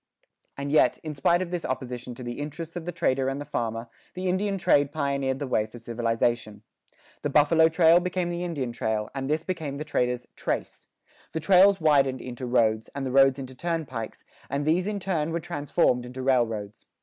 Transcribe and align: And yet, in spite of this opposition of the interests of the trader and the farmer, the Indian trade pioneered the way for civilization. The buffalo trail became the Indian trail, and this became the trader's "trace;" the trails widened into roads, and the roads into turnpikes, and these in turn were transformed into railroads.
And 0.57 0.71
yet, 0.71 0.97
in 1.03 1.13
spite 1.13 1.43
of 1.43 1.51
this 1.51 1.63
opposition 1.63 2.13
of 2.17 2.25
the 2.25 2.39
interests 2.39 2.75
of 2.75 2.85
the 2.85 2.91
trader 2.91 3.29
and 3.29 3.39
the 3.39 3.45
farmer, 3.45 3.87
the 4.15 4.29
Indian 4.29 4.57
trade 4.57 4.91
pioneered 4.91 5.37
the 5.37 5.45
way 5.45 5.67
for 5.67 5.77
civilization. 5.77 6.63
The 7.21 7.29
buffalo 7.29 7.69
trail 7.69 7.99
became 7.99 8.31
the 8.31 8.43
Indian 8.43 8.71
trail, 8.71 9.11
and 9.13 9.29
this 9.29 9.43
became 9.43 9.77
the 9.77 9.85
trader's 9.85 10.25
"trace;" 10.35 10.87
the 11.33 11.39
trails 11.39 11.79
widened 11.79 12.19
into 12.19 12.47
roads, 12.47 12.89
and 12.95 13.05
the 13.05 13.11
roads 13.11 13.37
into 13.37 13.53
turnpikes, 13.53 14.23
and 14.49 14.65
these 14.65 14.87
in 14.87 14.99
turn 14.99 15.31
were 15.31 15.39
transformed 15.39 16.03
into 16.07 16.23
railroads. 16.23 16.87